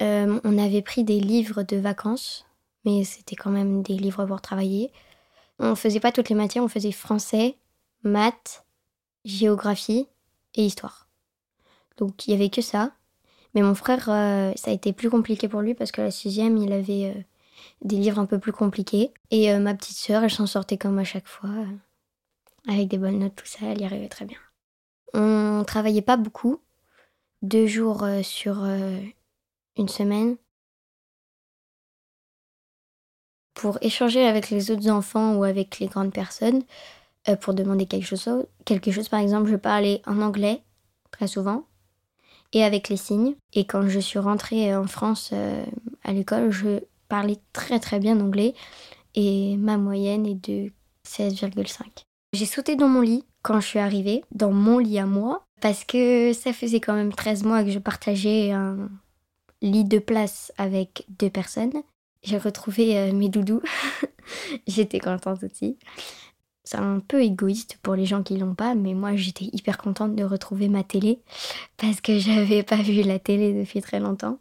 Euh, 0.02 0.40
on 0.44 0.58
avait 0.58 0.82
pris 0.82 1.04
des 1.04 1.20
livres 1.20 1.64
de 1.64 1.78
vacances, 1.78 2.46
mais 2.84 3.04
c'était 3.04 3.36
quand 3.36 3.52
même 3.52 3.82
des 3.82 3.96
livres 3.96 4.26
pour 4.26 4.42
travailler. 4.42 4.92
On 5.60 5.76
faisait 5.76 6.00
pas 6.00 6.12
toutes 6.12 6.30
les 6.30 6.36
matières, 6.36 6.64
on 6.64 6.68
faisait 6.68 6.92
français, 6.92 7.58
maths, 8.04 8.66
géographie 9.24 10.08
et 10.56 10.66
histoire. 10.66 11.08
Donc 11.98 12.28
il 12.28 12.32
y 12.32 12.34
avait 12.34 12.50
que 12.50 12.62
ça. 12.62 12.92
Mais 13.56 13.62
mon 13.62 13.74
frère, 13.74 14.10
euh, 14.10 14.52
ça 14.56 14.70
a 14.70 14.74
été 14.74 14.94
plus 14.94 15.10
compliqué 15.10 15.48
pour 15.48 15.62
lui 15.62 15.74
parce 15.74 15.92
que 15.92 16.02
la 16.02 16.12
sixième, 16.12 16.58
il 16.58 16.72
avait 16.72 17.14
euh, 17.16 17.22
des 17.82 17.96
livres 17.96 18.20
un 18.20 18.26
peu 18.26 18.38
plus 18.38 18.52
compliqués. 18.52 19.12
Et 19.32 19.58
ma 19.58 19.74
petite 19.74 19.98
sœur, 19.98 20.24
elle 20.24 20.32
s'en 20.32 20.46
sortait 20.46 20.78
comme 20.78 21.00
à 21.00 21.04
chaque 21.04 21.28
fois, 21.28 21.50
avec 22.68 22.88
des 22.88 22.98
bonnes 22.98 23.20
notes, 23.20 23.36
tout 23.36 23.46
ça, 23.46 23.66
elle 23.66 23.82
y 23.82 23.86
arrivait 23.86 24.10
très 24.10 24.26
bien. 24.26 24.38
On 25.14 25.64
travaillait 25.66 26.02
pas 26.02 26.18
beaucoup, 26.18 26.60
deux 27.42 27.68
jours 27.68 28.04
euh, 28.04 28.22
sur 28.24 28.64
euh, 28.64 29.00
une 29.78 29.88
semaine 29.88 30.38
pour 33.54 33.78
échanger 33.82 34.28
avec 34.28 34.50
les 34.50 34.72
autres 34.72 34.90
enfants 34.90 35.36
ou 35.36 35.44
avec 35.44 35.80
les 35.80 35.88
grandes 35.88 36.12
personnes 36.12 36.64
euh, 37.30 37.36
pour 37.36 37.54
demander 37.54 37.86
quelque 37.86 38.06
chose. 38.06 38.46
Quelque 38.66 38.92
chose, 38.92 39.10
par 39.10 39.20
exemple, 39.20 39.50
je 39.50 39.56
parlais 39.56 40.02
en 40.06 40.22
anglais 40.22 40.62
très 41.12 41.28
souvent 41.28 41.66
et 42.56 42.64
avec 42.64 42.90
les 42.90 42.98
signes. 42.98 43.36
Et 43.54 43.66
quand 43.66 43.88
je 43.88 44.00
suis 44.00 44.18
rentrée 44.18 44.76
en 44.76 44.88
France 44.88 45.32
à 46.04 46.14
l'école, 46.14 46.50
je 46.50 46.80
parlais 47.08 47.38
très 47.54 47.80
très 47.80 48.00
bien 48.00 48.20
anglais 48.20 48.56
et 49.14 49.56
ma 49.58 49.78
moyenne 49.78 50.26
est 50.26 50.50
de 50.50 50.72
16,5. 51.08 52.06
J'ai 52.34 52.46
sauté 52.46 52.76
dans 52.76 52.88
mon 52.88 53.02
lit 53.02 53.24
quand 53.44 53.60
je 53.60 53.68
suis 53.68 53.80
arrivée, 53.80 54.24
dans 54.32 54.52
mon 54.52 54.80
lit 54.80 55.00
à 55.00 55.06
moi, 55.06 55.46
parce 55.62 55.86
que 55.86 56.34
ça 56.34 56.52
faisait 56.52 56.80
quand 56.80 56.94
même 56.94 57.14
13 57.14 57.44
mois 57.44 57.64
que 57.64 57.70
je 57.70 57.80
partageais 57.80 58.52
un 58.52 58.90
lit 59.62 59.86
de 59.86 60.00
place 60.00 60.52
avec 60.58 61.06
deux 61.20 61.30
personnes. 61.30 61.84
J'ai 62.24 62.38
retrouvé 62.38 62.98
euh, 62.98 63.14
mes 63.14 63.30
doudous. 63.30 63.62
j'étais 64.68 65.00
contente 65.00 65.44
aussi. 65.44 65.78
C'est 66.66 66.78
un 66.78 67.00
peu 67.00 67.22
égoïste 67.24 67.78
pour 67.84 67.96
les 67.96 68.06
gens 68.06 68.24
qui 68.24 68.38
l'ont 68.38 68.56
pas, 68.56 68.74
mais 68.74 68.94
moi 68.96 69.16
j'étais 69.16 69.46
hyper 69.54 69.78
contente 69.78 70.16
de 70.16 70.24
retrouver 70.24 70.68
ma 70.68 70.84
télé 70.84 71.20
parce 71.78 72.02
que 72.02 72.18
j'avais 72.20 72.64
pas 72.64 72.82
vu 72.82 73.04
la 73.04 73.20
télé 73.20 73.54
depuis 73.54 73.82
très 73.82 74.00
longtemps. 74.00 74.40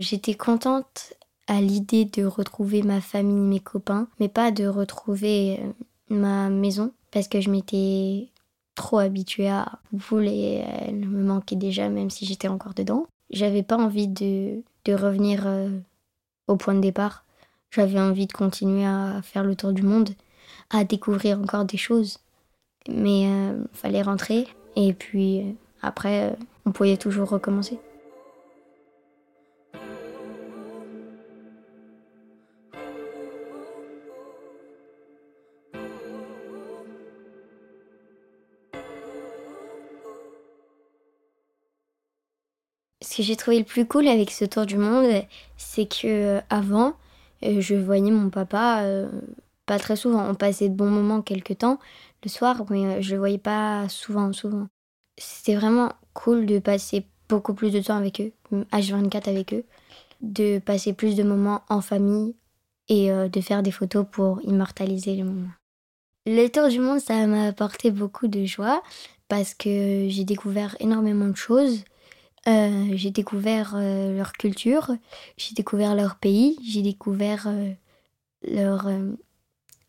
J'étais 0.00 0.34
contente 0.34 1.14
à 1.48 1.60
l'idée 1.60 2.04
de 2.04 2.24
retrouver 2.24 2.82
ma 2.82 3.00
famille, 3.00 3.40
mes 3.40 3.60
copains, 3.60 4.08
mais 4.20 4.28
pas 4.28 4.52
de 4.52 4.66
retrouver 4.66 5.60
euh, 5.60 5.72
ma 6.08 6.48
maison 6.48 6.92
parce 7.10 7.28
que 7.28 7.40
je 7.40 7.50
m'étais 7.50 8.28
trop 8.74 8.98
habituée 8.98 9.48
à 9.48 9.80
Poupoule 9.90 10.28
et 10.28 10.64
elle 10.80 11.06
me 11.06 11.22
manquait 11.22 11.56
déjà 11.56 11.88
même 11.88 12.08
si 12.08 12.24
j'étais 12.24 12.48
encore 12.48 12.74
dedans. 12.74 13.06
J'avais 13.30 13.62
pas 13.62 13.76
envie 13.76 14.08
de, 14.08 14.62
de 14.84 14.94
revenir 14.94 15.46
euh, 15.46 15.70
au 16.46 16.56
point 16.56 16.74
de 16.74 16.80
départ. 16.80 17.24
J'avais 17.70 18.00
envie 18.00 18.26
de 18.26 18.32
continuer 18.32 18.84
à 18.84 19.20
faire 19.22 19.44
le 19.44 19.56
tour 19.56 19.72
du 19.72 19.82
monde, 19.82 20.10
à 20.72 20.84
découvrir 20.84 21.38
encore 21.38 21.64
des 21.64 21.76
choses. 21.76 22.18
Mais 22.88 23.26
euh, 23.26 23.62
fallait 23.72 24.02
rentrer 24.02 24.48
et 24.74 24.92
puis 24.92 25.40
euh, 25.40 25.52
après 25.82 26.36
on 26.66 26.72
pouvait 26.72 26.96
toujours 26.96 27.28
recommencer. 27.28 27.78
Ce 43.02 43.18
que 43.18 43.22
j'ai 43.24 43.36
trouvé 43.36 43.58
le 43.58 43.64
plus 43.64 43.84
cool 43.86 44.08
avec 44.08 44.30
ce 44.30 44.44
tour 44.46 44.64
du 44.64 44.78
monde, 44.78 45.24
c'est 45.58 45.86
que 45.86 46.06
euh, 46.06 46.40
avant, 46.48 46.94
euh, 47.44 47.60
je 47.60 47.74
voyais 47.74 48.10
mon 48.10 48.30
papa 48.30 48.82
euh, 48.84 49.08
très 49.78 49.96
souvent. 49.96 50.28
On 50.28 50.34
passait 50.34 50.68
de 50.68 50.74
bons 50.74 50.90
moments 50.90 51.22
quelques 51.22 51.58
temps 51.58 51.78
le 52.24 52.28
soir, 52.28 52.64
mais 52.70 53.02
je 53.02 53.12
le 53.12 53.18
voyais 53.18 53.38
pas 53.38 53.88
souvent, 53.88 54.32
souvent. 54.32 54.68
C'était 55.18 55.56
vraiment 55.56 55.92
cool 56.14 56.46
de 56.46 56.58
passer 56.58 57.06
beaucoup 57.28 57.54
plus 57.54 57.70
de 57.70 57.80
temps 57.80 57.96
avec 57.96 58.20
eux, 58.20 58.32
H24 58.72 59.28
avec 59.28 59.54
eux, 59.54 59.64
de 60.20 60.58
passer 60.58 60.92
plus 60.92 61.16
de 61.16 61.22
moments 61.22 61.62
en 61.68 61.80
famille 61.80 62.34
et 62.88 63.10
de 63.10 63.40
faire 63.40 63.62
des 63.62 63.70
photos 63.70 64.04
pour 64.10 64.40
immortaliser 64.42 65.14
les 65.16 65.22
moments. 65.22 65.50
Le 66.26 66.48
tour 66.48 66.68
du 66.68 66.78
monde, 66.78 67.00
ça 67.00 67.26
m'a 67.26 67.46
apporté 67.46 67.90
beaucoup 67.90 68.28
de 68.28 68.44
joie 68.44 68.82
parce 69.28 69.54
que 69.54 70.06
j'ai 70.08 70.24
découvert 70.24 70.76
énormément 70.78 71.26
de 71.26 71.36
choses 71.36 71.84
euh, 72.48 72.88
j'ai 72.94 73.10
découvert 73.10 73.74
euh, 73.76 74.16
leur 74.16 74.32
culture, 74.32 74.90
j'ai 75.36 75.54
découvert 75.54 75.94
leur 75.94 76.16
pays, 76.16 76.58
j'ai 76.64 76.82
découvert 76.82 77.46
euh, 77.46 77.70
leur 78.42 78.88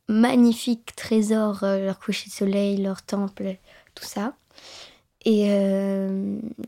magnifique 0.10 0.96
trésor, 0.96 1.60
leur 1.62 2.00
coucher 2.00 2.30
de 2.30 2.34
soleil, 2.34 2.78
leur 2.78 3.02
temple, 3.02 3.58
tout 3.96 4.06
ça. 4.06 4.36
Et 5.26 5.48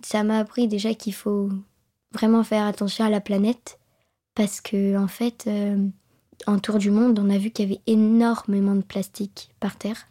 ça 0.01 0.23
m'a 0.23 0.39
appris 0.39 0.67
déjà 0.67 0.93
qu'il 0.93 1.13
faut 1.13 1.49
vraiment 2.13 2.43
faire 2.43 2.65
attention 2.65 3.03
à 3.03 3.09
la 3.09 3.19
planète 3.19 3.79
parce 4.33 4.61
que 4.61 4.97
en 4.97 5.09
fait, 5.09 5.49
en 6.47 6.59
tour 6.59 6.77
du 6.77 6.89
monde, 6.89 7.19
on 7.19 7.29
a 7.29 7.37
vu 7.37 7.51
qu'il 7.51 7.69
y 7.69 7.73
avait 7.73 7.81
énormément 7.85 8.75
de 8.75 8.81
plastique 8.81 9.51
par 9.59 9.77
terre. 9.77 10.07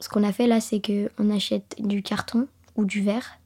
Ce 0.00 0.10
qu'on 0.10 0.22
a 0.22 0.32
fait 0.32 0.46
là, 0.46 0.60
c'est 0.60 0.80
que 0.80 1.10
on 1.18 1.30
achète 1.30 1.76
du 1.78 2.02
carton 2.02 2.46
ou 2.76 2.84
du 2.84 3.02
verre 3.02 3.38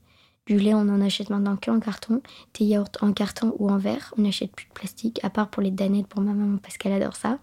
du 0.46 0.58
lait, 0.58 0.74
on 0.74 0.80
en 0.80 1.00
achète 1.00 1.30
maintenant 1.30 1.56
qu'en 1.56 1.78
carton. 1.78 2.20
Des 2.58 2.64
yaourts 2.64 2.88
en 3.00 3.12
carton 3.12 3.54
ou 3.58 3.70
en 3.70 3.78
verre. 3.78 4.12
On 4.18 4.22
n'achète 4.22 4.52
plus 4.52 4.66
de 4.66 4.72
plastique, 4.72 5.20
à 5.22 5.30
part 5.30 5.48
pour 5.48 5.62
les 5.62 5.70
danettes 5.70 6.08
pour 6.08 6.20
ma 6.20 6.32
maman 6.32 6.58
parce 6.58 6.76
qu'elle 6.76 6.92
adore 6.92 7.16
ça. 7.16 7.38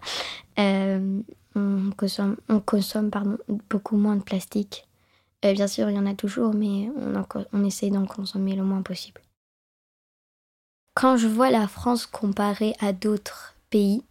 Euh, 0.58 1.20
on 1.54 1.90
consomme, 1.96 2.36
on 2.48 2.60
consomme 2.60 3.10
pardon, 3.10 3.38
beaucoup 3.68 3.96
moins 3.96 4.16
de 4.16 4.22
plastique. 4.22 4.86
Euh, 5.44 5.52
bien 5.52 5.66
sûr, 5.66 5.88
il 5.90 5.96
y 5.96 5.98
en 5.98 6.06
a 6.06 6.14
toujours, 6.14 6.54
mais 6.54 6.90
on, 6.96 7.24
on 7.52 7.64
essaie 7.64 7.90
d'en 7.90 8.06
consommer 8.06 8.54
le 8.54 8.62
moins 8.62 8.82
possible. 8.82 9.20
Quand 10.94 11.16
je 11.16 11.28
vois 11.28 11.50
la 11.50 11.66
France 11.66 12.06
comparée 12.06 12.74
à 12.80 12.92
d'autres 12.92 13.54
pays, 13.70 14.02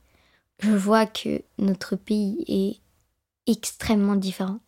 je 0.60 0.72
vois 0.72 1.06
que 1.06 1.42
notre 1.58 1.96
pays 1.96 2.44
est 2.48 2.80
extrêmement 3.52 4.16
différent. 4.16 4.60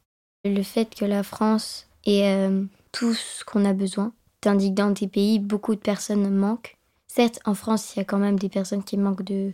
Le 0.46 0.64
fait 0.64 0.94
que 0.94 1.06
la 1.06 1.24
France 1.24 1.88
ait 2.06 2.32
euh, 2.34 2.64
tout 2.92 3.14
ce 3.14 3.44
qu'on 3.44 3.66
a 3.66 3.74
besoin. 3.74 4.14
Tandis 4.42 4.70
que 4.70 4.76
dans 4.76 4.92
des 4.92 5.08
pays, 5.08 5.40
beaucoup 5.40 5.76
de 5.76 5.80
personnes 5.80 6.30
manquent. 6.30 6.78
Certes, 7.08 7.40
en 7.46 7.54
France, 7.54 7.96
il 7.96 8.00
y 8.00 8.02
a 8.02 8.06
quand 8.06 8.18
même 8.18 8.40
des 8.40 8.50
personnes 8.50 8.84
qui 8.84 8.98
manquent 8.98 9.24
de 9.24 9.54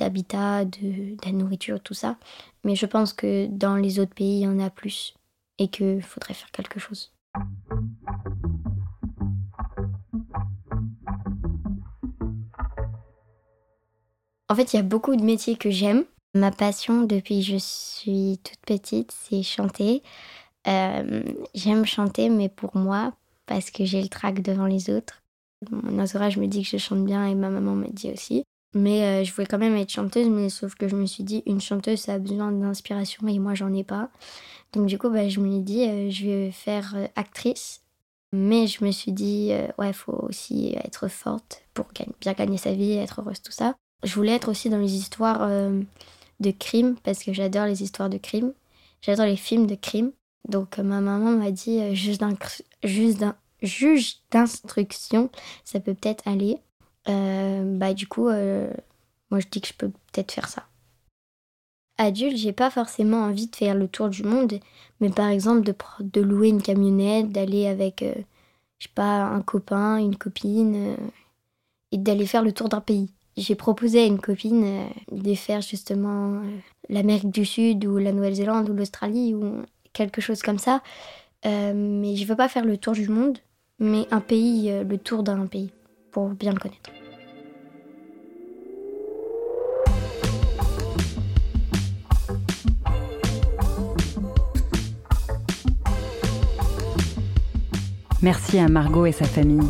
d'habitat, 0.00 0.64
de, 0.64 1.16
la 1.24 1.32
nourriture, 1.32 1.80
tout 1.80 1.94
ça. 1.94 2.16
Mais 2.64 2.74
je 2.74 2.86
pense 2.86 3.12
que 3.12 3.46
dans 3.46 3.76
les 3.76 4.00
autres 4.00 4.14
pays, 4.14 4.40
il 4.40 4.42
y 4.42 4.48
en 4.48 4.58
a 4.58 4.70
plus 4.70 5.14
et 5.58 5.68
qu'il 5.68 6.02
faudrait 6.02 6.34
faire 6.34 6.50
quelque 6.50 6.80
chose. 6.80 7.12
En 14.48 14.54
fait, 14.56 14.72
il 14.72 14.76
y 14.76 14.80
a 14.80 14.82
beaucoup 14.82 15.14
de 15.14 15.22
métiers 15.22 15.56
que 15.56 15.70
j'aime. 15.70 16.04
Ma 16.34 16.50
passion 16.50 17.02
depuis 17.02 17.40
que 17.40 17.46
je 17.46 17.56
suis 17.56 18.40
toute 18.42 18.60
petite, 18.66 19.12
c'est 19.12 19.42
chanter. 19.42 20.02
Euh, 20.66 21.22
j'aime 21.54 21.84
chanter, 21.84 22.28
mais 22.30 22.48
pour 22.48 22.76
moi, 22.76 23.12
parce 23.46 23.70
que 23.70 23.84
j'ai 23.84 24.02
le 24.02 24.08
trac 24.08 24.42
devant 24.42 24.66
les 24.66 24.90
autres. 24.90 25.22
Mon 25.70 26.02
entourage 26.02 26.36
me 26.36 26.46
dit 26.46 26.62
que 26.62 26.68
je 26.68 26.76
chante 26.78 27.04
bien 27.04 27.26
et 27.26 27.34
ma 27.34 27.50
maman 27.50 27.74
me 27.74 27.88
dit 27.88 28.10
aussi. 28.10 28.44
Mais 28.74 29.02
euh, 29.02 29.24
je 29.24 29.32
voulais 29.32 29.46
quand 29.46 29.58
même 29.58 29.76
être 29.76 29.90
chanteuse, 29.90 30.28
mais 30.28 30.48
sauf 30.48 30.74
que 30.76 30.86
je 30.86 30.94
me 30.94 31.06
suis 31.06 31.24
dit, 31.24 31.42
une 31.46 31.60
chanteuse, 31.60 32.00
ça 32.00 32.14
a 32.14 32.18
besoin 32.18 32.52
d'inspiration 32.52 33.26
et 33.26 33.38
moi, 33.38 33.54
j'en 33.54 33.72
ai 33.72 33.84
pas. 33.84 34.10
Donc 34.72 34.86
du 34.86 34.96
coup, 34.98 35.10
bah, 35.10 35.28
je 35.28 35.40
me 35.40 35.50
suis 35.50 35.60
dit, 35.62 35.84
euh, 35.88 36.10
je 36.10 36.26
vais 36.26 36.50
faire 36.52 36.94
euh, 36.96 37.06
actrice. 37.16 37.82
Mais 38.32 38.68
je 38.68 38.84
me 38.84 38.92
suis 38.92 39.10
dit, 39.10 39.50
ouais, 39.76 39.92
faut 39.92 40.12
aussi 40.12 40.76
être 40.84 41.08
forte 41.08 41.64
pour 41.74 41.86
bien 42.20 42.32
gagner 42.32 42.58
sa 42.58 42.72
vie, 42.72 42.92
être 42.92 43.22
heureuse, 43.22 43.42
tout 43.42 43.50
ça. 43.50 43.74
Je 44.04 44.14
voulais 44.14 44.36
être 44.36 44.48
aussi 44.48 44.70
dans 44.70 44.78
les 44.78 44.94
histoires 44.94 45.48
de 46.38 46.50
crime, 46.52 46.94
parce 47.02 47.24
que 47.24 47.32
j'adore 47.32 47.66
les 47.66 47.82
histoires 47.82 48.08
de 48.08 48.18
crime. 48.18 48.52
J'adore 49.02 49.26
les 49.26 49.36
films 49.36 49.66
de 49.66 49.74
crime. 49.74 50.12
Donc 50.48 50.78
ma 50.78 51.00
maman 51.00 51.32
m'a 51.32 51.50
dit, 51.50 51.96
juste 51.96 52.20
d'un 52.20 52.36
juge 53.64 54.18
d'instruction, 54.30 55.28
ça 55.64 55.80
peut 55.80 55.94
peut-être 55.94 56.22
aller. 56.28 56.58
Euh, 57.08 57.62
bah 57.78 57.94
du 57.94 58.06
coup, 58.06 58.28
euh, 58.28 58.72
moi 59.30 59.40
je 59.40 59.46
dis 59.50 59.60
que 59.60 59.68
je 59.68 59.74
peux 59.74 59.88
peut-être 59.88 60.32
faire 60.32 60.48
ça. 60.48 60.66
Adulte, 61.98 62.36
j'ai 62.36 62.52
pas 62.52 62.70
forcément 62.70 63.18
envie 63.24 63.46
de 63.48 63.56
faire 63.56 63.74
le 63.74 63.86
tour 63.88 64.08
du 64.08 64.22
monde, 64.22 64.54
mais 65.00 65.10
par 65.10 65.28
exemple 65.28 65.62
de, 66.00 66.20
louer 66.20 66.48
une 66.48 66.62
camionnette, 66.62 67.30
d'aller 67.30 67.66
avec, 67.66 68.02
euh, 68.02 68.14
je 68.78 68.86
sais 68.86 68.92
pas, 68.94 69.24
un 69.24 69.42
copain, 69.42 69.98
une 69.98 70.16
copine, 70.16 70.96
et 71.92 71.98
d'aller 71.98 72.26
faire 72.26 72.42
le 72.42 72.52
tour 72.52 72.68
d'un 72.70 72.80
pays. 72.80 73.10
J'ai 73.36 73.54
proposé 73.54 74.00
à 74.00 74.06
une 74.06 74.20
copine 74.20 74.86
de 75.12 75.34
faire 75.34 75.60
justement 75.60 76.42
l'Amérique 76.88 77.30
du 77.30 77.44
Sud 77.44 77.84
ou 77.84 77.98
la 77.98 78.12
Nouvelle-Zélande 78.12 78.68
ou 78.70 78.74
l'Australie 78.74 79.34
ou 79.34 79.62
quelque 79.92 80.20
chose 80.20 80.42
comme 80.42 80.58
ça. 80.58 80.82
mais 81.44 82.16
je 82.16 82.26
veux 82.26 82.36
pas 82.36 82.48
faire 82.48 82.64
le 82.64 82.78
tour 82.78 82.94
du 82.94 83.08
monde, 83.08 83.38
mais 83.78 84.06
un 84.10 84.20
pays, 84.20 84.70
le 84.84 84.98
tour 84.98 85.22
d'un 85.22 85.46
pays, 85.46 85.70
pour 86.10 86.28
bien 86.30 86.52
le 86.52 86.58
connaître. 86.58 86.90
Merci 98.22 98.58
à 98.58 98.68
Margot 98.68 99.06
et 99.06 99.12
sa 99.12 99.24
famille. 99.24 99.66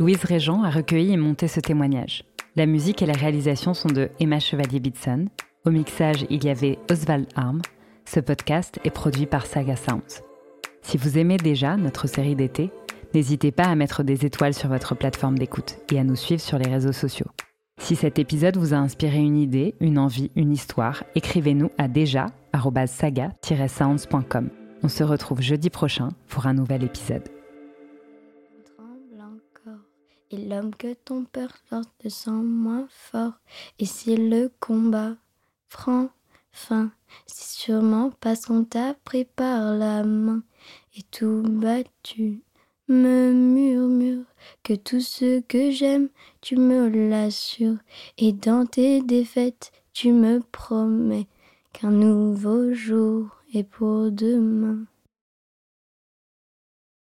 Louise 0.00 0.24
Régent 0.24 0.64
a 0.64 0.70
recueilli 0.70 1.12
et 1.12 1.16
monté 1.16 1.46
ce 1.46 1.60
témoignage. 1.60 2.24
La 2.56 2.66
musique 2.66 3.00
et 3.00 3.06
la 3.06 3.12
réalisation 3.12 3.74
sont 3.74 3.90
de 3.90 4.10
Emma 4.18 4.40
Chevalier-Bitson. 4.40 5.26
Au 5.64 5.70
mixage, 5.70 6.26
il 6.28 6.42
y 6.42 6.48
avait 6.48 6.78
Oswald 6.90 7.28
Arm. 7.36 7.62
Ce 8.06 8.18
podcast 8.18 8.80
est 8.82 8.90
produit 8.90 9.26
par 9.26 9.46
Saga 9.46 9.76
Sounds. 9.76 10.24
Si 10.82 10.96
vous 10.96 11.16
aimez 11.16 11.36
déjà 11.36 11.76
notre 11.76 12.08
série 12.08 12.34
d'été, 12.34 12.72
n'hésitez 13.14 13.52
pas 13.52 13.64
à 13.64 13.74
mettre 13.74 14.02
des 14.02 14.26
étoiles 14.26 14.52
sur 14.54 14.68
votre 14.68 14.94
plateforme 14.94 15.38
d'écoute 15.38 15.76
et 15.92 15.98
à 15.98 16.04
nous 16.04 16.16
suivre 16.16 16.40
sur 16.40 16.56
les 16.58 16.70
réseaux 16.70 16.92
sociaux. 16.92 17.26
Si 17.78 17.96
cet 17.96 18.18
épisode 18.18 18.58
vous 18.58 18.74
a 18.74 18.76
inspiré 18.76 19.16
une 19.18 19.38
idée, 19.38 19.74
une 19.80 19.98
envie, 19.98 20.30
une 20.36 20.52
histoire, 20.52 21.02
écrivez-nous 21.14 21.70
à 21.78 21.88
déjà-saga-sounds.com. 21.88 24.50
On 24.82 24.88
se 24.88 25.02
retrouve 25.02 25.40
jeudi 25.40 25.70
prochain 25.70 26.10
pour 26.28 26.46
un 26.46 26.52
nouvel 26.54 26.84
épisode. 26.84 27.28
Tremble 28.64 29.00
et 30.30 30.36
l'homme 30.36 30.74
que 30.74 30.94
ton 30.94 31.24
peur 31.24 31.50
porte 31.68 32.08
sent 32.08 32.30
moins 32.30 32.86
fort. 32.90 33.32
Et 33.78 33.86
si 33.86 34.16
le 34.16 34.50
combat 34.60 35.16
prend 35.68 36.08
fin, 36.52 36.90
c'est 37.26 37.58
sûrement 37.58 38.12
parce 38.20 38.46
qu'on 38.46 38.64
t'a 38.64 38.94
pris 39.04 39.24
par 39.24 39.74
la 39.74 40.04
main 40.04 40.42
et 40.96 41.02
tout 41.10 41.42
battu 41.42 42.42
me 42.90 43.32
murmure 43.32 44.24
que 44.64 44.74
tout 44.74 45.00
ce 45.00 45.40
que 45.40 45.70
j'aime, 45.70 46.08
tu 46.40 46.56
me 46.56 46.88
l'assures. 47.08 47.78
Et 48.18 48.32
dans 48.32 48.66
tes 48.66 49.00
défaites, 49.00 49.72
tu 49.92 50.12
me 50.12 50.40
promets 50.52 51.28
qu'un 51.72 51.92
nouveau 51.92 52.72
jour 52.72 53.28
et 53.54 53.62
pour 53.62 54.10
demain. 54.10 54.84